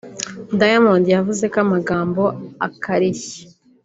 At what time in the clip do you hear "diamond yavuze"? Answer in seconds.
0.59-1.45